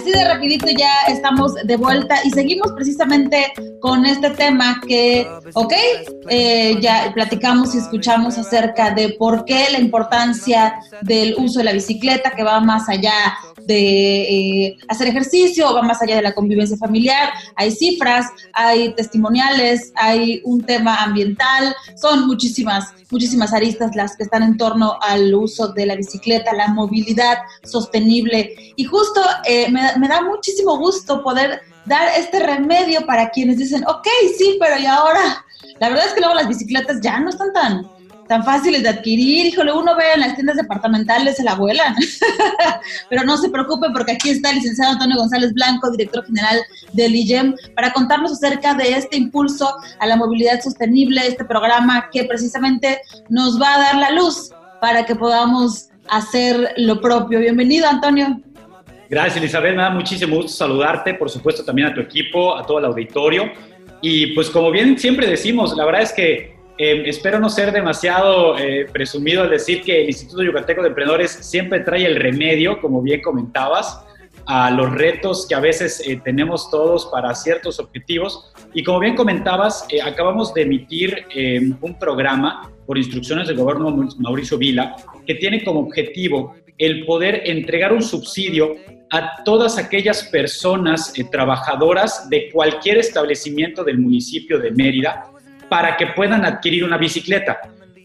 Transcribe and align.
Así 0.00 0.12
de 0.12 0.24
rapidito 0.24 0.66
ya 0.70 0.92
estamos 1.08 1.52
de 1.56 1.76
vuelta 1.76 2.20
y 2.24 2.30
seguimos 2.30 2.72
precisamente 2.72 3.52
con 3.80 4.06
este 4.06 4.30
tema 4.30 4.80
que, 4.88 5.28
ok, 5.52 5.74
eh, 6.30 6.78
ya 6.80 7.10
platicamos 7.12 7.74
y 7.74 7.78
escuchamos 7.78 8.38
acerca 8.38 8.92
de 8.92 9.10
por 9.10 9.44
qué 9.44 9.66
la 9.70 9.78
importancia 9.78 10.80
del 11.02 11.34
uso 11.36 11.58
de 11.58 11.66
la 11.66 11.72
bicicleta, 11.72 12.30
que 12.30 12.42
va 12.42 12.60
más 12.60 12.88
allá 12.88 13.12
de 13.66 14.22
eh, 14.22 14.76
hacer 14.88 15.08
ejercicio, 15.08 15.74
va 15.74 15.82
más 15.82 16.00
allá 16.02 16.16
de 16.16 16.22
la 16.22 16.34
convivencia 16.34 16.76
familiar. 16.76 17.30
Hay 17.56 17.70
cifras, 17.70 18.26
hay 18.54 18.94
testimoniales, 18.94 19.92
hay 19.96 20.40
un 20.44 20.62
tema 20.62 20.96
ambiental, 20.96 21.74
son 22.00 22.26
muchísimas, 22.26 22.94
muchísimas 23.10 23.52
aristas 23.52 23.94
las 23.94 24.16
que 24.16 24.24
están 24.24 24.42
en 24.42 24.56
torno 24.56 24.98
al 25.02 25.34
uso 25.34 25.68
de 25.68 25.86
la 25.86 25.96
bicicleta, 25.96 26.54
la 26.54 26.68
movilidad 26.68 27.38
sostenible. 27.64 28.54
Y 28.76 28.84
justo 28.84 29.20
eh, 29.44 29.70
me, 29.70 29.89
me 29.98 30.08
da 30.08 30.22
muchísimo 30.22 30.76
gusto 30.78 31.22
poder 31.22 31.62
dar 31.86 32.08
este 32.16 32.40
remedio 32.40 33.04
para 33.06 33.30
quienes 33.30 33.58
dicen, 33.58 33.84
ok, 33.86 34.06
sí, 34.36 34.56
pero 34.60 34.78
¿y 34.78 34.86
ahora? 34.86 35.44
La 35.78 35.88
verdad 35.88 36.06
es 36.06 36.12
que 36.12 36.20
luego 36.20 36.34
las 36.34 36.48
bicicletas 36.48 37.00
ya 37.00 37.18
no 37.20 37.30
están 37.30 37.52
tan, 37.52 37.86
tan 38.28 38.44
fáciles 38.44 38.82
de 38.82 38.90
adquirir. 38.90 39.46
Híjole, 39.46 39.72
uno 39.72 39.96
ve 39.96 40.12
en 40.14 40.20
las 40.20 40.34
tiendas 40.34 40.56
departamentales 40.56 41.36
se 41.36 41.42
la 41.42 41.54
vuelan. 41.54 41.96
Pero 43.10 43.24
no 43.24 43.36
se 43.36 43.48
preocupe 43.48 43.88
porque 43.92 44.12
aquí 44.12 44.30
está 44.30 44.50
el 44.50 44.56
licenciado 44.56 44.92
Antonio 44.92 45.16
González 45.16 45.52
Blanco, 45.52 45.90
director 45.90 46.24
general 46.26 46.60
del 46.92 47.16
IGEM, 47.16 47.56
para 47.74 47.92
contarnos 47.92 48.32
acerca 48.32 48.74
de 48.74 48.92
este 48.92 49.16
impulso 49.16 49.74
a 49.98 50.06
la 50.06 50.16
movilidad 50.16 50.60
sostenible, 50.60 51.26
este 51.26 51.44
programa 51.44 52.08
que 52.12 52.24
precisamente 52.24 53.00
nos 53.28 53.60
va 53.60 53.74
a 53.74 53.78
dar 53.78 53.96
la 53.96 54.10
luz 54.10 54.50
para 54.80 55.04
que 55.04 55.14
podamos 55.16 55.88
hacer 56.08 56.74
lo 56.76 57.00
propio. 57.00 57.40
Bienvenido, 57.40 57.88
Antonio. 57.88 58.40
Gracias, 59.10 59.38
Elizabeth. 59.38 59.74
Me 59.74 59.82
da 59.82 59.90
muchísimo 59.90 60.36
gusto 60.36 60.52
saludarte, 60.52 61.14
por 61.14 61.28
supuesto 61.28 61.64
también 61.64 61.88
a 61.88 61.94
tu 61.94 62.00
equipo, 62.00 62.56
a 62.56 62.64
todo 62.64 62.78
el 62.78 62.84
auditorio. 62.84 63.50
Y 64.00 64.28
pues 64.34 64.48
como 64.50 64.70
bien 64.70 64.96
siempre 65.00 65.26
decimos, 65.26 65.76
la 65.76 65.84
verdad 65.84 66.02
es 66.02 66.12
que 66.12 66.56
eh, 66.78 67.02
espero 67.06 67.40
no 67.40 67.50
ser 67.50 67.72
demasiado 67.72 68.56
eh, 68.56 68.86
presumido 68.92 69.42
al 69.42 69.50
decir 69.50 69.82
que 69.82 70.02
el 70.02 70.06
Instituto 70.06 70.44
Yucateco 70.44 70.82
de 70.82 70.90
Emprendedores 70.90 71.32
siempre 71.32 71.80
trae 71.80 72.06
el 72.06 72.14
remedio, 72.14 72.80
como 72.80 73.02
bien 73.02 73.20
comentabas, 73.20 74.00
a 74.46 74.70
los 74.70 74.92
retos 74.92 75.44
que 75.48 75.56
a 75.56 75.60
veces 75.60 76.00
eh, 76.06 76.20
tenemos 76.24 76.70
todos 76.70 77.06
para 77.06 77.34
ciertos 77.34 77.80
objetivos. 77.80 78.52
Y 78.74 78.84
como 78.84 79.00
bien 79.00 79.16
comentabas, 79.16 79.88
acabamos 80.04 80.54
de 80.54 80.62
emitir 80.62 81.26
un 81.80 81.98
programa 81.98 82.70
por 82.86 82.96
instrucciones 82.96 83.48
del 83.48 83.56
gobierno 83.56 83.90
Mauricio 84.18 84.56
Vila 84.56 84.94
que 85.26 85.34
tiene 85.34 85.64
como 85.64 85.80
objetivo 85.80 86.54
el 86.78 87.04
poder 87.04 87.42
entregar 87.44 87.92
un 87.92 88.02
subsidio 88.02 88.76
a 89.10 89.42
todas 89.44 89.76
aquellas 89.76 90.24
personas 90.24 91.12
eh, 91.18 91.24
trabajadoras 91.30 92.28
de 92.30 92.48
cualquier 92.50 92.98
establecimiento 92.98 93.82
del 93.82 93.98
municipio 93.98 94.58
de 94.58 94.70
Mérida 94.70 95.24
para 95.68 95.96
que 95.96 96.08
puedan 96.08 96.44
adquirir 96.44 96.84
una 96.84 96.96
bicicleta. 96.96 97.60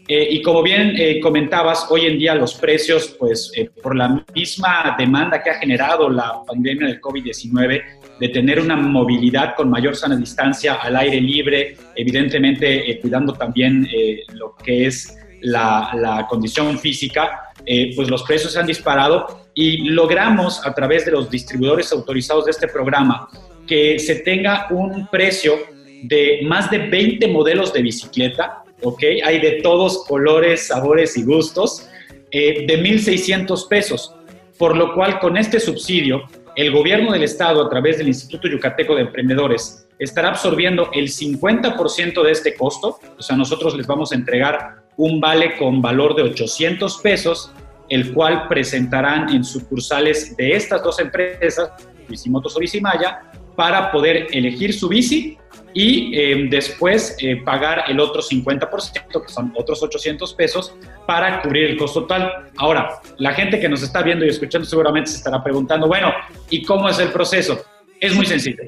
Eh, 0.08 0.28
y 0.30 0.42
como 0.42 0.62
bien 0.62 0.94
eh, 0.96 1.20
comentabas, 1.20 1.86
hoy 1.90 2.06
en 2.06 2.18
día 2.18 2.34
los 2.34 2.54
precios, 2.54 3.16
pues 3.18 3.52
por 3.82 3.96
la 3.96 4.24
misma 4.34 4.94
demanda 4.96 5.42
que 5.42 5.50
ha 5.50 5.54
generado 5.54 6.08
la 6.08 6.42
pandemia 6.46 6.88
del 6.88 7.00
COVID-19, 7.00 7.82
de 8.20 8.28
tener 8.28 8.60
una 8.60 8.76
movilidad 8.76 9.54
con 9.56 9.68
mayor 9.68 9.96
sana 9.96 10.16
distancia 10.16 10.74
al 10.74 10.96
aire 10.96 11.20
libre, 11.20 11.76
evidentemente 11.94 12.98
cuidando 13.00 13.32
también 13.32 13.86
lo 14.32 14.54
que 14.54 14.86
es 14.86 15.18
la, 15.42 15.90
la 15.94 16.26
condición 16.26 16.78
física, 16.78 17.52
pues 17.94 18.08
los 18.08 18.22
precios 18.22 18.52
se 18.52 18.60
han 18.60 18.66
disparado 18.66 19.45
y 19.58 19.88
logramos 19.88 20.64
a 20.66 20.74
través 20.74 21.06
de 21.06 21.12
los 21.12 21.30
distribuidores 21.30 21.90
autorizados 21.90 22.44
de 22.44 22.50
este 22.50 22.68
programa 22.68 23.26
que 23.66 23.98
se 23.98 24.16
tenga 24.16 24.68
un 24.70 25.08
precio 25.08 25.54
de 26.02 26.40
más 26.44 26.70
de 26.70 26.78
20 26.78 27.26
modelos 27.28 27.72
de 27.72 27.80
bicicleta, 27.80 28.62
¿ok? 28.82 29.02
Hay 29.24 29.40
de 29.40 29.62
todos 29.62 30.04
colores, 30.06 30.66
sabores 30.66 31.16
y 31.16 31.24
gustos, 31.24 31.88
eh, 32.30 32.66
de 32.66 32.82
1.600 32.82 33.66
pesos, 33.66 34.14
por 34.58 34.76
lo 34.76 34.94
cual 34.94 35.18
con 35.20 35.38
este 35.38 35.58
subsidio, 35.58 36.24
el 36.54 36.70
gobierno 36.70 37.12
del 37.12 37.22
estado 37.22 37.64
a 37.64 37.70
través 37.70 37.96
del 37.96 38.08
Instituto 38.08 38.48
Yucateco 38.48 38.94
de 38.94 39.02
Emprendedores 39.02 39.88
estará 39.98 40.28
absorbiendo 40.28 40.90
el 40.92 41.08
50% 41.08 42.22
de 42.22 42.30
este 42.30 42.54
costo, 42.54 42.98
o 43.18 43.22
sea, 43.22 43.36
nosotros 43.36 43.74
les 43.74 43.86
vamos 43.86 44.12
a 44.12 44.16
entregar 44.16 44.82
un 44.98 45.18
vale 45.18 45.56
con 45.56 45.80
valor 45.80 46.14
de 46.14 46.24
800 46.24 46.98
pesos 46.98 47.52
el 47.88 48.12
cual 48.12 48.48
presentarán 48.48 49.30
en 49.30 49.44
sucursales 49.44 50.36
de 50.36 50.52
estas 50.52 50.82
dos 50.82 50.98
empresas, 50.98 51.70
Bicimotos 52.08 52.56
o 52.56 52.60
Bicimaya, 52.60 53.22
para 53.56 53.90
poder 53.90 54.28
elegir 54.30 54.72
su 54.72 54.88
bici 54.88 55.38
y 55.72 56.18
em, 56.18 56.48
después 56.48 57.16
eh, 57.20 57.36
pagar 57.44 57.84
el 57.88 58.00
otro 58.00 58.22
50%, 58.22 59.22
que 59.22 59.32
son 59.32 59.52
otros 59.56 59.82
800 59.82 60.34
pesos, 60.34 60.74
para 61.06 61.42
cubrir 61.42 61.70
el 61.70 61.76
costo 61.76 62.02
total. 62.02 62.50
Ahora, 62.56 63.00
la 63.18 63.32
gente 63.32 63.58
que 63.60 63.68
nos 63.68 63.82
está 63.82 64.02
viendo 64.02 64.24
y 64.24 64.28
escuchando 64.28 64.66
seguramente 64.66 65.10
se 65.10 65.18
estará 65.18 65.42
preguntando, 65.42 65.86
bueno, 65.86 66.12
¿y 66.50 66.62
cómo 66.62 66.88
es 66.88 66.98
el 66.98 67.08
proceso? 67.08 67.62
Es 68.00 68.14
muy 68.14 68.26
sencillo 68.26 68.62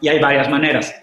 y 0.00 0.08
hay 0.08 0.18
varias 0.18 0.48
maneras. 0.48 0.94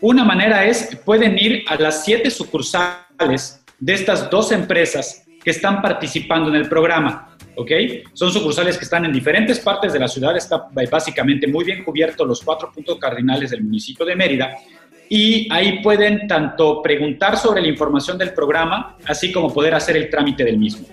Una 0.00 0.24
manera 0.24 0.64
es, 0.66 0.96
pueden 1.04 1.38
ir 1.38 1.64
a 1.66 1.76
las 1.76 2.04
siete 2.04 2.30
sucursales 2.30 3.64
de 3.78 3.94
estas 3.94 4.30
dos 4.30 4.52
empresas 4.52 5.23
que 5.44 5.50
están 5.50 5.82
participando 5.82 6.48
en 6.48 6.56
el 6.56 6.68
programa. 6.68 7.36
¿ok? 7.56 7.70
Son 8.14 8.32
sucursales 8.32 8.78
que 8.78 8.84
están 8.84 9.04
en 9.04 9.12
diferentes 9.12 9.60
partes 9.60 9.92
de 9.92 9.98
la 9.98 10.08
ciudad, 10.08 10.36
está 10.36 10.66
básicamente 10.90 11.46
muy 11.46 11.64
bien 11.64 11.84
cubierto 11.84 12.24
los 12.24 12.40
cuatro 12.42 12.72
puntos 12.72 12.98
cardinales 12.98 13.50
del 13.50 13.62
municipio 13.62 14.04
de 14.04 14.16
Mérida. 14.16 14.56
Y 15.08 15.52
ahí 15.52 15.82
pueden 15.82 16.26
tanto 16.26 16.82
preguntar 16.82 17.36
sobre 17.36 17.60
la 17.60 17.68
información 17.68 18.16
del 18.16 18.32
programa, 18.32 18.96
así 19.06 19.30
como 19.30 19.52
poder 19.52 19.74
hacer 19.74 19.96
el 19.96 20.08
trámite 20.08 20.44
del 20.44 20.56
mismo. 20.58 20.86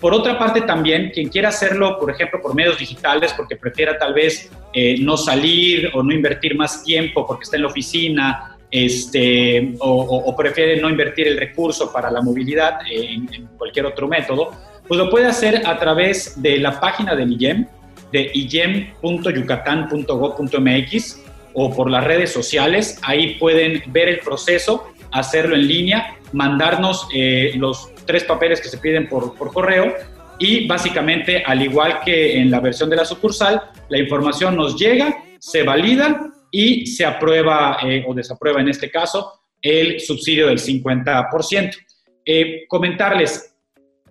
Por 0.00 0.14
otra 0.14 0.36
parte, 0.36 0.62
también, 0.62 1.10
quien 1.14 1.28
quiera 1.28 1.50
hacerlo, 1.50 1.96
por 2.00 2.10
ejemplo, 2.10 2.40
por 2.42 2.56
medios 2.56 2.76
digitales, 2.76 3.32
porque 3.36 3.54
prefiera 3.54 3.96
tal 3.96 4.14
vez 4.14 4.50
eh, 4.72 4.96
no 4.98 5.16
salir 5.16 5.92
o 5.94 6.02
no 6.02 6.12
invertir 6.12 6.56
más 6.56 6.82
tiempo 6.82 7.24
porque 7.24 7.44
está 7.44 7.54
en 7.54 7.62
la 7.62 7.68
oficina 7.68 8.51
este, 8.72 9.76
o, 9.78 10.34
prefiere 10.36 10.80
no 10.80 10.90
invertir 10.90 11.28
el 11.28 11.38
recurso 11.38 11.92
para 11.92 12.10
la 12.10 12.20
movilidad 12.22 12.80
en, 12.90 13.28
cualquier 13.58 13.84
otro 13.86 14.08
método, 14.08 14.50
pues 14.88 14.98
lo 14.98 15.08
puede 15.10 15.26
hacer 15.26 15.64
a 15.66 15.78
través 15.78 16.42
de 16.42 16.58
la 16.58 16.80
página 16.80 17.14
del 17.14 17.40
IEM, 17.40 17.68
de 18.10 18.32
iem.yucatán.gov.mx 18.34 21.22
o 21.54 21.72
por 21.74 21.90
las 21.90 22.02
redes 22.02 22.32
sociales. 22.32 22.98
Ahí 23.02 23.34
pueden 23.34 23.82
ver 23.88 24.08
el 24.08 24.20
proceso, 24.20 24.88
hacerlo 25.12 25.54
en 25.54 25.68
línea, 25.68 26.16
mandarnos 26.32 27.06
eh, 27.14 27.52
los 27.56 27.90
tres 28.06 28.24
papeles 28.24 28.58
que 28.60 28.68
se 28.68 28.78
piden 28.78 29.08
por 29.08 29.36
correo 29.36 29.94
y 30.38 30.66
básicamente, 30.66 31.44
al 31.44 31.62
igual 31.62 32.00
que 32.04 32.40
en 32.40 32.50
la 32.50 32.58
versión 32.58 32.90
de 32.90 32.96
la 32.96 33.04
sucursal, 33.04 33.62
la 33.88 33.98
información 33.98 34.56
nos 34.56 34.76
llega, 34.76 35.22
se 35.38 35.62
valida 35.62 36.32
y 36.52 36.86
se 36.86 37.04
aprueba 37.04 37.78
eh, 37.82 38.04
o 38.06 38.14
desaprueba 38.14 38.60
en 38.60 38.68
este 38.68 38.90
caso 38.90 39.40
el 39.60 39.98
subsidio 40.00 40.48
del 40.48 40.58
50%. 40.58 41.76
Eh, 42.24 42.64
comentarles, 42.68 43.56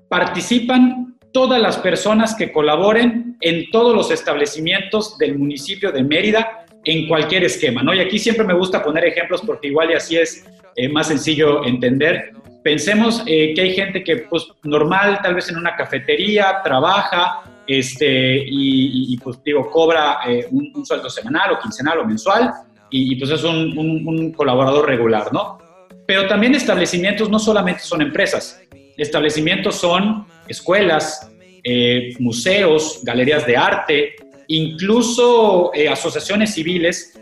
participan 0.09 1.17
todas 1.31 1.61
las 1.61 1.77
personas 1.77 2.35
que 2.35 2.51
colaboren 2.51 3.37
en 3.39 3.69
todos 3.69 3.95
los 3.95 4.11
establecimientos 4.11 5.17
del 5.17 5.37
municipio 5.37 5.91
de 5.91 6.03
Mérida 6.03 6.65
en 6.83 7.07
cualquier 7.07 7.43
esquema, 7.43 7.83
¿no? 7.83 7.93
Y 7.93 7.99
aquí 7.99 8.17
siempre 8.17 8.43
me 8.43 8.53
gusta 8.53 8.83
poner 8.83 9.05
ejemplos 9.05 9.41
porque 9.45 9.67
igual 9.67 9.91
y 9.91 9.93
así 9.93 10.17
es 10.17 10.45
eh, 10.75 10.89
más 10.89 11.07
sencillo 11.07 11.63
entender. 11.63 12.33
Pensemos 12.63 13.23
que 13.23 13.55
hay 13.57 13.73
gente 13.73 14.03
que, 14.03 14.17
pues, 14.17 14.47
normal, 14.63 15.19
tal 15.23 15.33
vez 15.33 15.49
en 15.49 15.57
una 15.57 15.75
cafetería, 15.75 16.61
trabaja, 16.63 17.41
este, 17.67 18.43
y, 18.47 19.17
pues 19.17 19.41
digo, 19.43 19.69
cobra 19.69 20.19
eh, 20.27 20.47
un, 20.51 20.85
sueldo 20.85 21.09
semanal 21.09 21.53
o 21.53 21.59
quincenal 21.59 21.99
o 21.99 22.05
mensual 22.05 22.51
y, 22.89 23.15
pues 23.15 23.31
es 23.31 23.43
un, 23.43 24.33
colaborador 24.33 24.87
regular, 24.87 25.31
¿no? 25.31 25.59
Pero 26.05 26.27
también 26.27 26.55
establecimientos 26.55 27.29
no 27.29 27.39
solamente 27.39 27.81
son 27.81 28.01
empresas, 28.01 28.59
establecimientos 28.97 29.75
son 29.75 30.25
escuelas, 30.47 31.31
eh, 31.63 32.13
museos, 32.19 33.01
galerías 33.03 33.45
de 33.45 33.55
arte, 33.55 34.15
incluso 34.47 35.71
eh, 35.73 35.87
asociaciones 35.87 36.53
civiles 36.53 37.17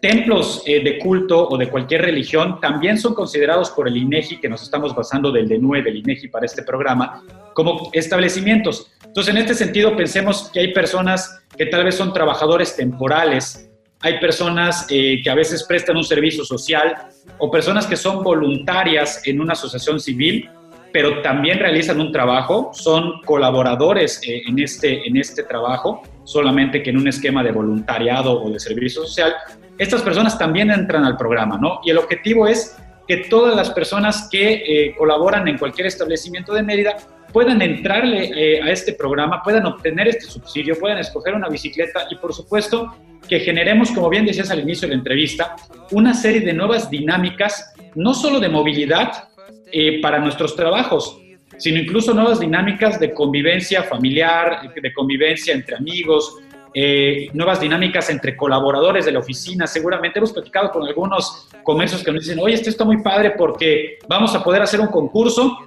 templos 0.00 0.62
de 0.66 0.98
culto 0.98 1.48
o 1.48 1.56
de 1.56 1.70
cualquier 1.70 2.02
religión 2.02 2.60
también 2.60 2.98
son 2.98 3.14
considerados 3.14 3.70
por 3.70 3.88
el 3.88 3.96
INEGI, 3.96 4.38
que 4.38 4.50
nos 4.50 4.62
estamos 4.62 4.94
basando 4.94 5.32
del 5.32 5.48
DENUE 5.48 5.80
del 5.80 5.96
INEGI 5.96 6.28
para 6.28 6.44
este 6.44 6.62
programa, 6.62 7.24
como 7.54 7.88
establecimientos. 7.90 8.93
Entonces, 9.14 9.32
en 9.32 9.40
este 9.40 9.54
sentido, 9.54 9.96
pensemos 9.96 10.50
que 10.52 10.58
hay 10.58 10.72
personas 10.72 11.40
que 11.56 11.66
tal 11.66 11.84
vez 11.84 11.94
son 11.94 12.12
trabajadores 12.12 12.74
temporales, 12.74 13.70
hay 14.00 14.18
personas 14.18 14.88
eh, 14.90 15.20
que 15.22 15.30
a 15.30 15.36
veces 15.36 15.62
prestan 15.62 15.96
un 15.96 16.02
servicio 16.02 16.44
social 16.44 16.96
o 17.38 17.48
personas 17.48 17.86
que 17.86 17.94
son 17.94 18.24
voluntarias 18.24 19.22
en 19.24 19.40
una 19.40 19.52
asociación 19.52 20.00
civil, 20.00 20.50
pero 20.92 21.22
también 21.22 21.60
realizan 21.60 22.00
un 22.00 22.10
trabajo, 22.10 22.72
son 22.74 23.22
colaboradores 23.22 24.20
eh, 24.26 24.42
en, 24.48 24.58
este, 24.58 25.06
en 25.06 25.16
este 25.16 25.44
trabajo 25.44 26.02
solamente 26.24 26.82
que 26.82 26.90
en 26.90 26.96
un 26.96 27.06
esquema 27.06 27.44
de 27.44 27.52
voluntariado 27.52 28.42
o 28.42 28.50
de 28.50 28.58
servicio 28.58 29.02
social, 29.02 29.32
estas 29.78 30.02
personas 30.02 30.36
también 30.36 30.72
entran 30.72 31.04
al 31.04 31.16
programa, 31.16 31.56
¿no? 31.56 31.78
Y 31.84 31.90
el 31.90 31.98
objetivo 31.98 32.48
es 32.48 32.76
que 33.06 33.18
todas 33.18 33.54
las 33.54 33.70
personas 33.70 34.28
que 34.28 34.54
eh, 34.54 34.96
colaboran 34.98 35.46
en 35.46 35.56
cualquier 35.56 35.86
establecimiento 35.86 36.52
de 36.52 36.64
Mérida 36.64 36.96
puedan 37.34 37.60
entrarle 37.60 38.30
eh, 38.32 38.62
a 38.62 38.70
este 38.70 38.92
programa, 38.92 39.42
puedan 39.42 39.66
obtener 39.66 40.06
este 40.06 40.26
subsidio, 40.26 40.78
puedan 40.78 40.98
escoger 40.98 41.34
una 41.34 41.48
bicicleta 41.48 42.06
y 42.08 42.14
por 42.14 42.32
supuesto 42.32 42.94
que 43.28 43.40
generemos, 43.40 43.90
como 43.90 44.08
bien 44.08 44.24
decías 44.24 44.52
al 44.52 44.60
inicio 44.60 44.86
de 44.86 44.94
la 44.94 45.00
entrevista, 45.00 45.56
una 45.90 46.14
serie 46.14 46.42
de 46.42 46.52
nuevas 46.52 46.88
dinámicas, 46.88 47.74
no 47.96 48.14
solo 48.14 48.38
de 48.38 48.48
movilidad 48.48 49.30
eh, 49.72 50.00
para 50.00 50.20
nuestros 50.20 50.54
trabajos, 50.54 51.20
sino 51.56 51.80
incluso 51.80 52.14
nuevas 52.14 52.38
dinámicas 52.38 53.00
de 53.00 53.12
convivencia 53.12 53.82
familiar, 53.82 54.72
de 54.72 54.92
convivencia 54.92 55.54
entre 55.54 55.74
amigos, 55.74 56.38
eh, 56.72 57.30
nuevas 57.32 57.60
dinámicas 57.60 58.10
entre 58.10 58.36
colaboradores 58.36 59.06
de 59.06 59.12
la 59.12 59.18
oficina. 59.18 59.66
Seguramente 59.66 60.20
hemos 60.20 60.32
platicado 60.32 60.70
con 60.70 60.86
algunos 60.86 61.48
comercios 61.64 62.04
que 62.04 62.12
nos 62.12 62.22
dicen, 62.24 62.38
oye, 62.38 62.54
esto 62.54 62.70
está 62.70 62.84
muy 62.84 63.02
padre 63.02 63.32
porque 63.36 63.98
vamos 64.08 64.36
a 64.36 64.44
poder 64.44 64.62
hacer 64.62 64.78
un 64.78 64.88
concurso 64.88 65.58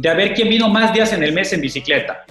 de 0.00 0.08
a 0.08 0.14
ver 0.14 0.32
quién 0.34 0.48
vino 0.48 0.68
más 0.68 0.92
días 0.92 1.12
en 1.12 1.24
el 1.24 1.32
mes 1.32 1.52
en 1.52 1.60
bicicleta, 1.60 2.24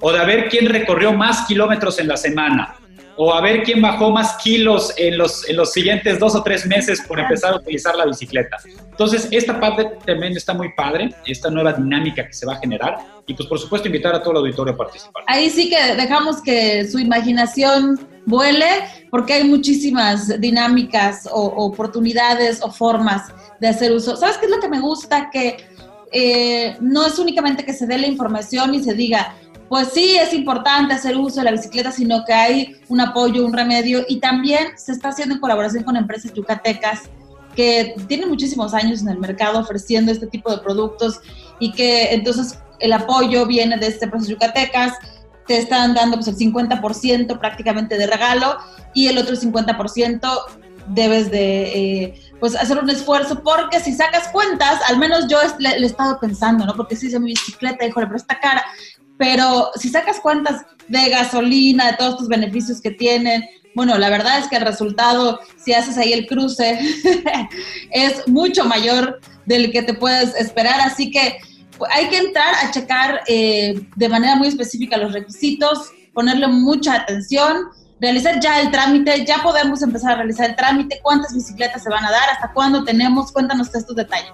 o 0.00 0.12
de 0.12 0.18
a 0.18 0.24
ver 0.24 0.48
quién 0.50 0.66
recorrió 0.66 1.12
más 1.12 1.46
kilómetros 1.46 1.98
en 1.98 2.08
la 2.08 2.18
semana, 2.18 2.76
o 3.16 3.32
a 3.32 3.40
ver 3.40 3.62
quién 3.62 3.80
bajó 3.80 4.10
más 4.10 4.36
kilos 4.42 4.92
en 4.98 5.16
los, 5.16 5.48
en 5.48 5.56
los 5.56 5.72
siguientes 5.72 6.18
dos 6.18 6.34
o 6.34 6.42
tres 6.42 6.66
meses 6.66 7.00
por 7.08 7.18
empezar 7.18 7.54
a 7.54 7.56
utilizar 7.56 7.94
la 7.94 8.04
bicicleta. 8.04 8.58
Entonces, 8.90 9.28
esta 9.30 9.58
parte 9.58 9.88
también 10.04 10.36
está 10.36 10.52
muy 10.52 10.74
padre, 10.74 11.14
esta 11.24 11.48
nueva 11.48 11.72
dinámica 11.72 12.26
que 12.26 12.32
se 12.34 12.44
va 12.44 12.54
a 12.54 12.58
generar 12.58 12.98
y 13.26 13.32
pues 13.32 13.48
por 13.48 13.58
supuesto 13.58 13.88
invitar 13.88 14.14
a 14.14 14.20
todo 14.20 14.32
el 14.32 14.36
auditorio 14.38 14.74
a 14.74 14.76
participar. 14.76 15.24
Ahí 15.26 15.48
sí 15.48 15.70
que 15.70 15.94
dejamos 15.94 16.42
que 16.42 16.86
su 16.86 16.98
imaginación 16.98 18.06
vuele 18.26 18.66
porque 19.10 19.34
hay 19.34 19.44
muchísimas 19.44 20.40
dinámicas 20.40 21.26
o 21.32 21.44
oportunidades 21.64 22.60
o 22.62 22.70
formas 22.70 23.32
de 23.60 23.68
hacer 23.68 23.92
uso. 23.92 24.16
¿Sabes 24.16 24.36
qué 24.36 24.46
es 24.46 24.50
lo 24.50 24.60
que 24.60 24.68
me 24.68 24.80
gusta? 24.80 25.30
Que 25.30 25.73
eh, 26.14 26.76
no 26.80 27.04
es 27.04 27.18
únicamente 27.18 27.64
que 27.64 27.72
se 27.72 27.86
dé 27.86 27.98
la 27.98 28.06
información 28.06 28.72
y 28.72 28.82
se 28.82 28.94
diga, 28.94 29.34
pues 29.68 29.88
sí, 29.92 30.16
es 30.16 30.32
importante 30.32 30.94
hacer 30.94 31.16
uso 31.16 31.40
de 31.40 31.44
la 31.44 31.50
bicicleta, 31.50 31.90
sino 31.90 32.24
que 32.24 32.32
hay 32.32 32.76
un 32.88 33.00
apoyo, 33.00 33.44
un 33.44 33.52
remedio. 33.52 34.04
Y 34.08 34.20
también 34.20 34.68
se 34.76 34.92
está 34.92 35.08
haciendo 35.08 35.34
en 35.34 35.40
colaboración 35.40 35.82
con 35.82 35.96
empresas 35.96 36.32
yucatecas 36.32 37.02
que 37.56 37.96
tienen 38.06 38.28
muchísimos 38.28 38.74
años 38.74 39.02
en 39.02 39.08
el 39.08 39.18
mercado 39.18 39.58
ofreciendo 39.58 40.12
este 40.12 40.26
tipo 40.26 40.50
de 40.50 40.58
productos 40.58 41.20
y 41.58 41.72
que 41.72 42.12
entonces 42.12 42.58
el 42.78 42.92
apoyo 42.92 43.46
viene 43.46 43.76
de 43.76 43.86
este 43.86 44.08
proceso 44.08 44.32
yucatecas, 44.32 44.92
te 45.46 45.58
están 45.58 45.94
dando 45.94 46.16
pues 46.16 46.28
el 46.28 46.36
50% 46.36 47.38
prácticamente 47.38 47.98
de 47.98 48.06
regalo 48.06 48.56
y 48.92 49.06
el 49.06 49.18
otro 49.18 49.36
50% 49.36 50.30
debes 50.88 51.30
de 51.30 52.02
eh, 52.02 52.20
pues 52.44 52.56
hacer 52.56 52.76
un 52.76 52.90
esfuerzo 52.90 53.42
porque 53.42 53.80
si 53.80 53.94
sacas 53.94 54.28
cuentas, 54.28 54.78
al 54.86 54.98
menos 54.98 55.28
yo 55.30 55.38
le, 55.60 55.70
he 55.70 55.86
estado 55.86 56.20
pensando, 56.20 56.66
¿no? 56.66 56.74
Porque 56.74 56.94
si 56.94 57.06
hice 57.06 57.18
mi 57.18 57.30
bicicleta, 57.30 57.86
híjole, 57.86 58.04
pero 58.04 58.18
está 58.18 58.38
cara, 58.38 58.62
pero 59.16 59.70
si 59.76 59.88
sacas 59.88 60.20
cuentas 60.20 60.60
de 60.86 61.08
gasolina, 61.08 61.86
de 61.86 61.96
todos 61.96 62.18
tus 62.18 62.28
beneficios 62.28 62.82
que 62.82 62.90
tienen, 62.90 63.44
bueno, 63.74 63.96
la 63.96 64.10
verdad 64.10 64.40
es 64.40 64.48
que 64.48 64.56
el 64.56 64.62
resultado, 64.66 65.40
si 65.56 65.72
haces 65.72 65.96
ahí 65.96 66.12
el 66.12 66.26
cruce, 66.26 66.78
es 67.90 68.28
mucho 68.28 68.66
mayor 68.66 69.20
del 69.46 69.72
que 69.72 69.82
te 69.82 69.94
puedes 69.94 70.34
esperar. 70.34 70.82
Así 70.82 71.10
que 71.10 71.38
hay 71.94 72.10
que 72.10 72.18
entrar 72.18 72.54
a 72.56 72.70
checar 72.70 73.22
eh, 73.26 73.86
de 73.96 74.08
manera 74.10 74.36
muy 74.36 74.48
específica 74.48 74.98
los 74.98 75.14
requisitos, 75.14 75.92
ponerle 76.12 76.48
mucha 76.48 76.92
atención, 76.92 77.70
realizar 78.04 78.38
ya 78.38 78.60
el 78.60 78.70
trámite, 78.70 79.24
ya 79.24 79.42
podemos 79.42 79.82
empezar 79.82 80.12
a 80.12 80.16
realizar 80.16 80.50
el 80.50 80.56
trámite, 80.56 81.00
cuántas 81.02 81.34
bicicletas 81.34 81.82
se 81.82 81.88
van 81.88 82.04
a 82.04 82.10
dar, 82.10 82.28
hasta 82.30 82.52
cuándo 82.52 82.84
tenemos, 82.84 83.32
cuéntanos 83.32 83.74
estos 83.74 83.96
detalles. 83.96 84.32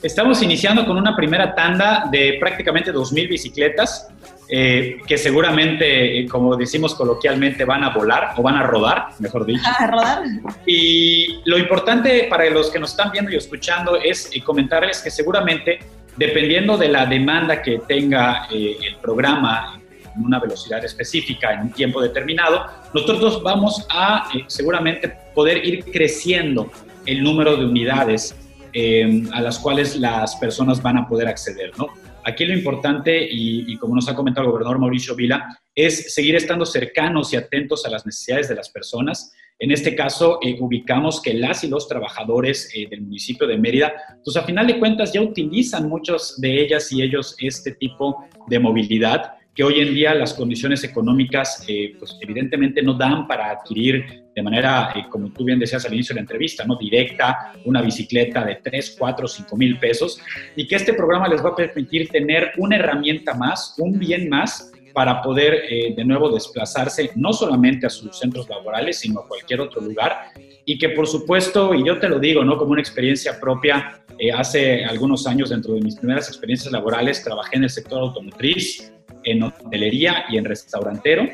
Estamos 0.00 0.40
iniciando 0.42 0.86
con 0.86 0.96
una 0.96 1.16
primera 1.16 1.54
tanda 1.56 2.08
de 2.12 2.36
prácticamente 2.38 2.94
2.000 2.94 3.28
bicicletas 3.28 4.08
eh, 4.48 4.98
que 5.06 5.18
seguramente, 5.18 6.20
eh, 6.20 6.28
como 6.28 6.56
decimos 6.56 6.94
coloquialmente, 6.94 7.64
van 7.64 7.82
a 7.82 7.90
volar 7.90 8.32
o 8.36 8.42
van 8.42 8.54
a 8.54 8.62
rodar, 8.62 9.08
mejor 9.18 9.44
dicho. 9.44 9.62
A 9.78 9.86
rodar. 9.88 10.22
Y 10.64 11.40
lo 11.44 11.58
importante 11.58 12.28
para 12.30 12.48
los 12.48 12.70
que 12.70 12.78
nos 12.78 12.92
están 12.92 13.10
viendo 13.10 13.30
y 13.30 13.36
escuchando 13.36 13.96
es 13.96 14.30
eh, 14.32 14.40
comentarles 14.42 15.02
que 15.02 15.10
seguramente, 15.10 15.80
dependiendo 16.16 16.78
de 16.78 16.88
la 16.88 17.04
demanda 17.04 17.60
que 17.60 17.80
tenga 17.86 18.46
el 18.50 18.96
programa 19.02 19.78
en 20.18 20.24
una 20.24 20.40
velocidad 20.40 20.84
específica, 20.84 21.52
en 21.52 21.60
un 21.60 21.70
tiempo 21.70 22.02
determinado, 22.02 22.66
nosotros 22.92 23.42
vamos 23.42 23.86
a 23.90 24.28
seguramente 24.48 25.16
poder 25.34 25.64
ir 25.64 25.84
creciendo 25.84 26.70
el 27.06 27.22
número 27.22 27.56
de 27.56 27.64
unidades 27.64 28.34
Em, 28.72 29.26
a 29.32 29.40
las 29.40 29.58
cuales 29.58 29.96
las 29.96 30.36
personas 30.36 30.82
van 30.82 30.98
a 30.98 31.08
poder 31.08 31.26
acceder, 31.26 31.72
¿no? 31.78 31.88
Aquí 32.24 32.44
lo 32.44 32.52
importante, 32.52 33.26
y, 33.30 33.76
como 33.78 33.94
nos 33.94 34.08
ha 34.08 34.14
comentado 34.14 34.44
el 34.44 34.52
gobernador 34.52 34.78
Mauricio 34.78 35.14
Vila, 35.14 35.58
es 35.74 36.14
seguir 36.14 36.36
estando 36.36 36.66
cercanos 36.66 37.32
y 37.32 37.36
atentos 37.36 37.86
a 37.86 37.90
las 37.90 38.04
necesidades 38.04 38.48
de 38.48 38.54
las 38.54 38.68
personas. 38.68 39.32
En 39.58 39.70
este 39.72 39.96
caso, 39.96 40.38
eh, 40.42 40.56
ubicamos 40.60 41.22
que 41.22 41.32
las 41.32 41.64
y 41.64 41.68
los 41.68 41.88
trabajadores 41.88 42.70
eh, 42.74 42.86
del 42.90 43.00
municipio 43.00 43.46
de 43.46 43.56
Mérida, 43.56 43.92
pues 44.22 44.36
a 44.36 44.42
final 44.42 44.66
de 44.66 44.78
cuentas 44.78 45.12
ya 45.12 45.22
utilizan 45.22 45.88
muchos 45.88 46.38
de 46.38 46.60
ellas 46.60 46.92
y 46.92 47.00
ellos 47.00 47.34
este 47.38 47.72
tipo 47.72 48.28
de 48.48 48.58
movilidad 48.58 49.37
que 49.58 49.64
hoy 49.64 49.80
en 49.80 49.92
día 49.92 50.14
las 50.14 50.34
condiciones 50.34 50.84
económicas, 50.84 51.64
eh, 51.66 51.96
pues 51.98 52.16
evidentemente 52.20 52.80
no 52.80 52.94
dan 52.94 53.26
para 53.26 53.50
adquirir 53.50 54.22
de 54.32 54.40
manera, 54.40 54.92
eh, 54.94 55.06
como 55.10 55.32
tú 55.32 55.42
bien 55.42 55.58
decías 55.58 55.84
al 55.84 55.94
inicio 55.94 56.14
de 56.14 56.20
la 56.20 56.22
entrevista, 56.22 56.64
¿no? 56.64 56.76
directa, 56.76 57.54
una 57.64 57.82
bicicleta 57.82 58.44
de 58.44 58.60
3, 58.62 58.94
4, 58.96 59.26
5 59.26 59.56
mil 59.56 59.76
pesos, 59.80 60.20
y 60.54 60.64
que 60.64 60.76
este 60.76 60.94
programa 60.94 61.26
les 61.26 61.44
va 61.44 61.48
a 61.48 61.56
permitir 61.56 62.08
tener 62.08 62.52
una 62.56 62.76
herramienta 62.76 63.34
más, 63.34 63.74
un 63.78 63.98
bien 63.98 64.28
más, 64.28 64.70
para 64.94 65.20
poder 65.22 65.54
eh, 65.68 65.92
de 65.96 66.04
nuevo 66.04 66.30
desplazarse 66.30 67.10
no 67.16 67.32
solamente 67.32 67.84
a 67.84 67.90
sus 67.90 68.16
centros 68.16 68.48
laborales, 68.48 69.00
sino 69.00 69.18
a 69.18 69.26
cualquier 69.26 69.60
otro 69.60 69.80
lugar. 69.80 70.18
Y 70.66 70.78
que 70.78 70.90
por 70.90 71.08
supuesto, 71.08 71.74
y 71.74 71.84
yo 71.84 71.98
te 71.98 72.08
lo 72.08 72.20
digo, 72.20 72.44
¿no? 72.44 72.56
Como 72.58 72.72
una 72.72 72.80
experiencia 72.80 73.40
propia, 73.40 74.02
hace 74.36 74.84
algunos 74.84 75.26
años, 75.26 75.50
dentro 75.50 75.74
de 75.74 75.80
mis 75.80 75.96
primeras 75.96 76.28
experiencias 76.28 76.72
laborales, 76.72 77.24
trabajé 77.24 77.56
en 77.56 77.64
el 77.64 77.70
sector 77.70 78.00
automotriz, 78.00 78.92
en 79.30 79.42
hotelería 79.42 80.24
y 80.28 80.38
en 80.38 80.44
restaurantero 80.44 81.28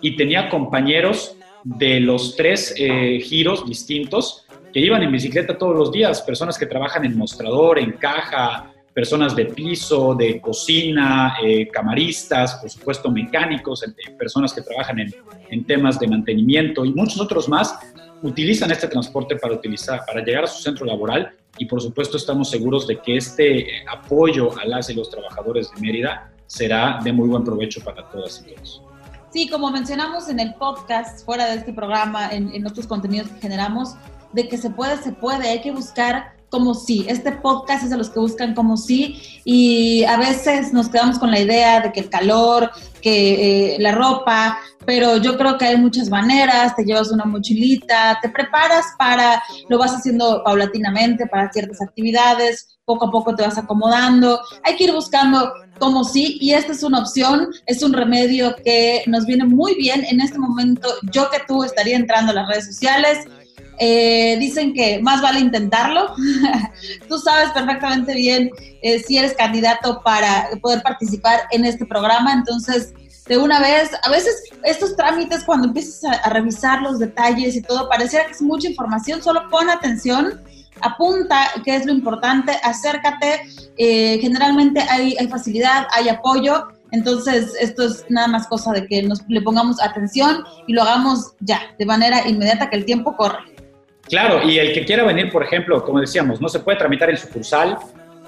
y 0.00 0.16
tenía 0.16 0.48
compañeros 0.48 1.36
de 1.64 2.00
los 2.00 2.36
tres 2.36 2.74
eh, 2.76 3.20
giros 3.20 3.66
distintos 3.66 4.46
que 4.72 4.80
iban 4.80 5.02
en 5.02 5.12
bicicleta 5.12 5.58
todos 5.58 5.76
los 5.76 5.92
días, 5.92 6.22
personas 6.22 6.56
que 6.56 6.66
trabajan 6.66 7.04
en 7.04 7.16
mostrador, 7.18 7.78
en 7.78 7.92
caja, 7.92 8.72
personas 8.94 9.34
de 9.34 9.46
piso, 9.46 10.14
de 10.14 10.40
cocina, 10.40 11.34
eh, 11.44 11.68
camaristas, 11.68 12.56
por 12.56 12.70
supuesto 12.70 13.10
mecánicos, 13.10 13.84
personas 14.18 14.52
que 14.52 14.62
trabajan 14.62 15.00
en, 15.00 15.14
en, 15.50 15.64
temas 15.64 15.98
de 15.98 16.08
mantenimiento 16.08 16.84
y 16.84 16.92
muchos 16.92 17.20
otros 17.20 17.48
más 17.48 17.78
utilizan 18.22 18.70
este 18.70 18.88
transporte 18.88 19.36
para, 19.36 19.54
utilizar, 19.54 20.02
para 20.06 20.24
llegar 20.24 20.44
a 20.44 20.46
su 20.46 20.62
centro 20.62 20.86
laboral. 20.86 21.32
Y 21.58 21.66
por 21.66 21.80
supuesto 21.80 22.16
estamos 22.16 22.48
seguros 22.48 22.86
de 22.86 23.00
que 23.00 23.16
este 23.16 23.66
apoyo 23.90 24.56
a 24.58 24.64
las 24.64 24.88
y 24.88 24.94
los 24.94 25.10
trabajadores 25.10 25.70
de 25.74 25.80
Mérida 25.80 26.30
será 26.50 26.98
de 27.04 27.12
muy 27.12 27.28
buen 27.28 27.44
provecho 27.44 27.80
para 27.80 28.10
todas 28.10 28.42
y 28.44 28.52
todos. 28.52 28.82
Sí, 29.32 29.48
como 29.48 29.70
mencionamos 29.70 30.28
en 30.28 30.40
el 30.40 30.54
podcast, 30.54 31.24
fuera 31.24 31.46
de 31.46 31.54
este 31.54 31.72
programa, 31.72 32.28
en, 32.32 32.66
otros 32.66 32.88
contenidos 32.88 33.28
que 33.28 33.40
generamos, 33.42 33.94
de 34.32 34.48
que 34.48 34.58
se 34.58 34.68
puede, 34.68 34.96
se 34.96 35.12
puede, 35.12 35.48
hay 35.48 35.60
que 35.60 35.70
buscar 35.70 36.34
como 36.50 36.74
sí. 36.74 37.06
Este 37.08 37.32
podcast 37.32 37.84
es 37.84 37.90
de 37.90 37.96
los 37.96 38.10
que 38.10 38.18
buscan 38.18 38.54
como 38.54 38.76
sí 38.76 39.22
y 39.44 40.04
a 40.04 40.18
veces 40.18 40.72
nos 40.72 40.88
quedamos 40.88 41.18
con 41.18 41.30
la 41.30 41.40
idea 41.40 41.80
de 41.80 41.92
que 41.92 42.00
el 42.00 42.10
calor, 42.10 42.70
que 43.00 43.74
eh, 43.74 43.78
la 43.78 43.92
ropa, 43.92 44.58
pero 44.84 45.16
yo 45.16 45.38
creo 45.38 45.56
que 45.56 45.66
hay 45.66 45.76
muchas 45.76 46.10
maneras, 46.10 46.74
te 46.74 46.84
llevas 46.84 47.10
una 47.10 47.24
mochilita, 47.24 48.18
te 48.20 48.28
preparas 48.28 48.86
para, 48.98 49.42
lo 49.68 49.78
vas 49.78 49.94
haciendo 49.94 50.42
paulatinamente 50.44 51.26
para 51.26 51.52
ciertas 51.52 51.80
actividades, 51.80 52.78
poco 52.84 53.06
a 53.06 53.10
poco 53.10 53.34
te 53.34 53.42
vas 53.42 53.56
acomodando, 53.56 54.40
hay 54.64 54.76
que 54.76 54.84
ir 54.84 54.92
buscando 54.92 55.52
como 55.78 56.04
sí, 56.04 56.38
y 56.40 56.52
esta 56.52 56.72
es 56.72 56.82
una 56.82 57.00
opción, 57.00 57.48
es 57.66 57.82
un 57.82 57.92
remedio 57.92 58.54
que 58.64 59.02
nos 59.06 59.24
viene 59.26 59.44
muy 59.44 59.74
bien 59.76 60.04
en 60.04 60.20
este 60.20 60.38
momento. 60.38 60.88
Yo 61.10 61.30
que 61.30 61.38
tú 61.48 61.64
estaría 61.64 61.96
entrando 61.96 62.32
a 62.32 62.34
las 62.34 62.48
redes 62.48 62.66
sociales, 62.66 63.26
eh, 63.82 64.36
dicen 64.38 64.74
que 64.74 65.00
más 65.00 65.22
vale 65.22 65.40
intentarlo. 65.40 66.14
Tú 67.08 67.18
sabes 67.18 67.50
perfectamente 67.50 68.14
bien 68.14 68.50
eh, 68.82 69.00
si 69.00 69.16
eres 69.16 69.32
candidato 69.32 70.02
para 70.04 70.50
poder 70.60 70.82
participar 70.82 71.40
en 71.50 71.64
este 71.64 71.86
programa, 71.86 72.34
entonces 72.34 72.92
de 73.26 73.38
una 73.38 73.58
vez, 73.60 73.90
a 74.02 74.10
veces 74.10 74.42
estos 74.64 74.96
trámites 74.96 75.44
cuando 75.44 75.68
empiezas 75.68 76.04
a, 76.24 76.28
revisar 76.28 76.82
los 76.82 76.98
detalles 76.98 77.56
y 77.56 77.62
todo, 77.62 77.88
pareciera 77.88 78.26
que 78.26 78.32
es 78.32 78.42
mucha 78.42 78.68
información, 78.68 79.22
solo 79.22 79.48
pon 79.50 79.70
atención 79.70 80.40
apunta 80.82 81.48
qué 81.64 81.76
es 81.76 81.86
lo 81.86 81.92
importante, 81.92 82.52
acércate, 82.62 83.42
eh, 83.76 84.18
generalmente 84.20 84.80
hay, 84.80 85.14
hay, 85.18 85.28
facilidad, 85.28 85.86
hay 85.92 86.08
apoyo 86.08 86.68
Entonces, 86.92 87.52
esto 87.60 87.84
es 87.84 88.04
nada 88.08 88.26
más 88.26 88.46
cosa 88.48 88.72
de 88.72 88.86
que 88.86 89.02
nos 89.02 89.20
le 89.28 89.40
pongamos 89.42 89.80
atención 89.80 90.42
y 90.66 90.72
lo 90.72 90.82
hagamos 90.82 91.34
ya, 91.40 91.60
de 91.78 91.86
manera 91.86 92.26
inmediata, 92.26 92.68
que 92.68 92.76
el 92.76 92.84
tiempo 92.84 93.16
corre. 93.16 93.38
Claro, 94.10 94.42
y 94.42 94.58
el 94.58 94.72
que 94.72 94.84
quiera 94.84 95.04
venir, 95.04 95.30
por 95.30 95.44
ejemplo, 95.44 95.84
como 95.84 96.00
decíamos, 96.00 96.40
no 96.40 96.48
se 96.48 96.58
puede 96.58 96.76
tramitar 96.76 97.08
en 97.10 97.16
sucursal, 97.16 97.78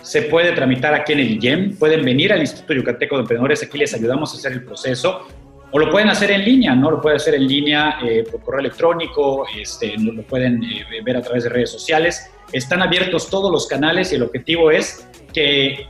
se 0.00 0.22
puede 0.22 0.52
tramitar 0.52 0.94
aquí 0.94 1.12
en 1.12 1.18
el 1.18 1.44
IEM, 1.44 1.76
pueden 1.76 2.04
venir 2.04 2.32
al 2.32 2.40
Instituto 2.40 2.74
Yucateco 2.74 3.16
de 3.16 3.22
Emprendedores, 3.22 3.64
aquí 3.64 3.78
les 3.78 3.92
ayudamos 3.92 4.32
a 4.32 4.36
hacer 4.36 4.52
el 4.52 4.64
proceso, 4.64 5.26
o 5.72 5.78
lo 5.80 5.90
pueden 5.90 6.08
hacer 6.08 6.30
en 6.30 6.44
línea, 6.44 6.76
¿no? 6.76 6.92
Lo 6.92 7.00
pueden 7.00 7.16
hacer 7.16 7.34
en 7.34 7.48
línea 7.48 7.98
eh, 8.04 8.24
por 8.30 8.42
correo 8.42 8.60
electrónico, 8.60 9.44
este, 9.58 9.96
lo 9.98 10.22
pueden 10.22 10.62
eh, 10.62 10.84
ver 11.02 11.16
a 11.16 11.22
través 11.22 11.44
de 11.44 11.50
redes 11.50 11.70
sociales. 11.70 12.30
Están 12.52 12.80
abiertos 12.80 13.28
todos 13.28 13.50
los 13.50 13.66
canales 13.66 14.12
y 14.12 14.16
el 14.16 14.22
objetivo 14.22 14.70
es 14.70 15.08
que 15.34 15.86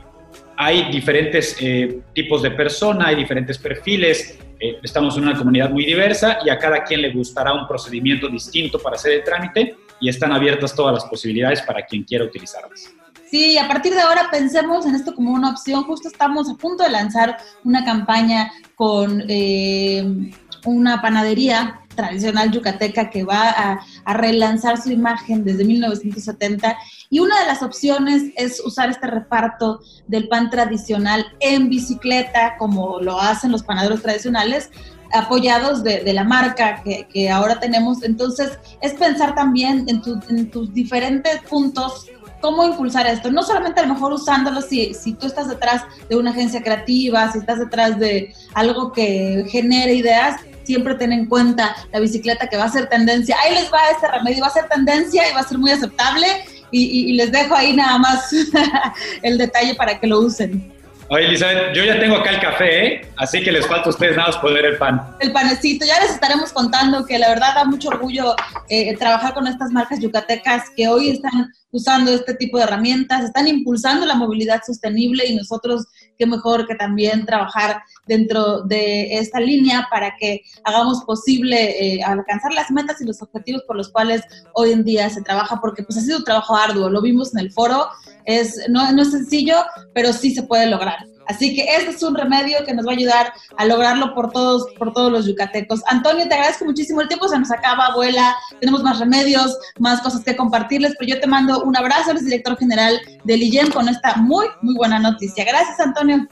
hay 0.57 0.89
diferentes 0.91 1.57
eh, 1.59 1.99
tipos 2.13 2.41
de 2.41 2.49
persona, 2.51 3.07
hay 3.07 3.15
diferentes 3.15 3.59
perfiles, 3.59 4.39
estamos 4.81 5.17
en 5.17 5.23
una 5.23 5.37
comunidad 5.37 5.69
muy 5.69 5.85
diversa 5.85 6.39
y 6.45 6.49
a 6.49 6.57
cada 6.57 6.85
quien 6.85 7.01
le 7.01 7.11
gustará 7.11 7.51
un 7.51 7.67
procedimiento 7.67 8.29
distinto 8.29 8.79
para 8.79 8.95
hacer 8.95 9.11
el 9.11 9.23
trámite 9.23 9.75
y 10.03 10.09
están 10.09 10.33
abiertas 10.33 10.75
todas 10.75 10.93
las 10.93 11.05
posibilidades 11.05 11.61
para 11.61 11.85
quien 11.85 12.03
quiera 12.03 12.25
utilizarlas. 12.25 12.93
Sí, 13.31 13.57
a 13.57 13.69
partir 13.69 13.93
de 13.93 14.01
ahora 14.01 14.27
pensemos 14.29 14.85
en 14.85 14.95
esto 14.95 15.15
como 15.15 15.31
una 15.31 15.51
opción. 15.51 15.85
Justo 15.85 16.09
estamos 16.09 16.49
a 16.49 16.55
punto 16.55 16.83
de 16.83 16.91
lanzar 16.91 17.37
una 17.63 17.85
campaña 17.85 18.51
con 18.75 19.23
eh, 19.29 20.29
una 20.65 21.01
panadería 21.01 21.79
tradicional 21.95 22.51
yucateca 22.51 23.09
que 23.09 23.23
va 23.23 23.49
a, 23.49 23.79
a, 24.03 24.13
relanzar 24.13 24.81
su 24.81 24.91
imagen 24.91 25.45
desde 25.45 25.63
1970 25.63 26.77
y 27.09 27.19
una 27.19 27.39
de 27.39 27.45
las 27.45 27.61
opciones 27.61 28.23
es 28.35 28.59
usar 28.59 28.89
este 28.89 29.07
reparto 29.07 29.79
del 30.07 30.27
pan 30.27 30.49
tradicional 30.49 31.25
en 31.39 31.69
bicicleta 31.69 32.55
como 32.57 32.99
lo 32.99 33.21
hacen 33.21 33.51
los 33.51 33.63
panaderos 33.63 34.01
tradicionales 34.01 34.69
apoyados 35.13 35.83
de, 35.83 36.11
la 36.11 36.23
marca 36.23 36.83
que, 36.83 37.29
ahora 37.29 37.59
tenemos. 37.59 38.03
Entonces 38.03 38.57
es 38.81 38.93
pensar 38.93 39.35
también 39.35 39.85
en, 39.87 40.01
tu, 40.01 40.19
tus 40.51 40.73
diferentes 40.73 41.41
puntos 41.49 42.07
cómo 42.41 42.65
impulsar 42.65 43.07
esto. 43.07 43.31
No 43.31 43.41
solamente 43.41 43.79
a 43.79 43.85
lo 43.85 43.93
mejor 43.93 44.11
usándolo 44.11 44.61
si, 44.61 44.93
si 44.93 45.13
tú 45.13 45.27
estás 45.27 45.47
detrás 45.47 45.83
de 46.09 46.17
una 46.17 46.31
agencia 46.31 46.61
creativa, 46.61 47.31
si 47.31 47.39
estás 47.39 47.59
detrás 47.59 47.97
de 47.97 48.33
algo 48.53 48.91
que 48.91 49.45
genere 49.49 49.93
ideas, 49.93 50.41
siempre 50.63 50.95
ten 50.95 51.13
en 51.13 51.25
cuenta 51.27 51.75
la 51.93 51.99
bicicleta 51.99 52.47
que 52.47 52.57
va 52.57 52.65
a 52.65 52.71
ser 52.71 52.89
tendencia. 52.89 53.37
Ahí 53.43 53.53
les 53.53 53.71
va 53.71 53.79
este 53.91 54.09
remedio, 54.09 54.41
va 54.41 54.47
a 54.47 54.51
ser 54.51 54.67
tendencia 54.67 55.29
y 55.29 55.33
va 55.33 55.39
a 55.39 55.47
ser 55.47 55.57
muy 55.57 55.71
aceptable. 55.71 56.27
Y, 56.69 57.11
y 57.11 57.13
les 57.13 57.31
dejo 57.31 57.55
ahí 57.55 57.73
nada 57.75 57.99
más 57.99 58.33
el 59.21 59.37
detalle 59.37 59.75
para 59.75 59.99
que 59.99 60.07
lo 60.07 60.19
usen. 60.19 60.72
Oye, 61.09 61.25
Elizabeth, 61.25 61.75
yo 61.75 61.83
ya 61.83 61.99
tengo 61.99 62.15
acá 62.15 62.31
el 62.31 62.39
café, 62.39 62.85
¿eh? 62.85 63.01
así 63.17 63.43
que 63.43 63.51
les 63.51 63.67
falta 63.67 63.87
a 63.87 63.89
ustedes 63.89 64.15
nada 64.15 64.29
más 64.29 64.37
poder 64.37 64.65
el 64.65 64.77
pan. 64.77 65.01
El 65.19 65.31
panecito, 65.31 65.85
ya 65.85 65.99
les 65.99 66.11
estaremos 66.11 66.53
contando 66.53 67.05
que 67.05 67.19
la 67.19 67.29
verdad 67.29 67.55
da 67.55 67.65
mucho 67.65 67.89
orgullo 67.89 68.35
eh, 68.69 68.95
trabajar 68.97 69.33
con 69.33 69.45
estas 69.47 69.71
marcas 69.71 69.99
yucatecas 69.99 70.69
que 70.75 70.87
hoy 70.87 71.09
están 71.09 71.51
usando 71.71 72.11
este 72.11 72.35
tipo 72.35 72.57
de 72.57 72.63
herramientas, 72.63 73.23
están 73.23 73.47
impulsando 73.47 74.05
la 74.05 74.15
movilidad 74.15 74.61
sostenible 74.65 75.25
y 75.27 75.35
nosotros 75.35 75.87
qué 76.17 76.25
mejor 76.25 76.67
que 76.67 76.75
también 76.75 77.25
trabajar 77.25 77.81
dentro 78.07 78.61
de 78.61 79.17
esta 79.17 79.39
línea 79.39 79.87
para 79.89 80.15
que 80.17 80.41
hagamos 80.63 81.03
posible 81.03 81.95
eh, 81.95 82.03
alcanzar 82.03 82.53
las 82.53 82.71
metas 82.71 83.01
y 83.01 83.05
los 83.05 83.21
objetivos 83.21 83.63
por 83.67 83.75
los 83.75 83.89
cuales 83.89 84.21
hoy 84.53 84.71
en 84.71 84.83
día 84.83 85.09
se 85.09 85.21
trabaja, 85.21 85.59
porque 85.61 85.83
pues 85.83 85.97
ha 85.97 86.01
sido 86.01 86.19
un 86.19 86.23
trabajo 86.23 86.55
arduo, 86.55 86.89
lo 86.89 87.01
vimos 87.01 87.33
en 87.33 87.41
el 87.41 87.51
foro, 87.51 87.87
es, 88.25 88.59
no, 88.69 88.91
no 88.91 89.01
es 89.01 89.11
sencillo, 89.11 89.55
pero 89.93 90.13
sí 90.13 90.33
se 90.33 90.43
puede 90.43 90.67
lograr. 90.67 91.12
Así 91.27 91.55
que 91.55 91.63
este 91.75 91.91
es 91.91 92.03
un 92.03 92.15
remedio 92.15 92.63
que 92.65 92.73
nos 92.73 92.85
va 92.85 92.91
a 92.91 92.95
ayudar 92.95 93.33
a 93.57 93.65
lograrlo 93.65 94.13
por 94.13 94.31
todos, 94.31 94.67
por 94.77 94.93
todos 94.93 95.11
los 95.11 95.25
yucatecos. 95.25 95.81
Antonio, 95.87 96.27
te 96.27 96.33
agradezco 96.33 96.65
muchísimo. 96.65 97.01
El 97.01 97.07
tiempo 97.07 97.27
se 97.27 97.39
nos 97.39 97.51
acaba, 97.51 97.87
abuela. 97.87 98.35
Tenemos 98.59 98.83
más 98.83 98.99
remedios, 98.99 99.57
más 99.79 100.01
cosas 100.01 100.23
que 100.23 100.35
compartirles, 100.35 100.95
pero 100.99 101.15
yo 101.15 101.19
te 101.19 101.27
mando 101.27 101.63
un 101.63 101.75
abrazo. 101.75 102.11
Eres 102.11 102.25
director 102.25 102.57
general 102.57 102.99
del 103.23 103.41
IEM 103.43 103.71
con 103.71 103.89
esta 103.89 104.15
muy, 104.15 104.47
muy 104.61 104.75
buena 104.75 104.99
noticia. 104.99 105.43
Gracias, 105.45 105.79
Antonio. 105.79 106.27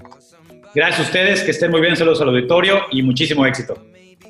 Gracias 0.74 1.00
a 1.00 1.04
ustedes, 1.04 1.42
que 1.44 1.52
estén 1.52 1.72
muy 1.72 1.82
bien. 1.82 1.96
Saludos 1.96 2.22
al 2.22 2.30
auditorio 2.30 2.82
y 2.92 3.04
muchísimo 3.04 3.46
éxito. 3.46 3.76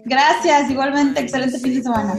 Gracias, 0.06 0.70
igualmente. 0.72 1.22
Excelente 1.22 1.60
fin 1.60 1.76
de 1.76 1.84
semana. 1.84 2.16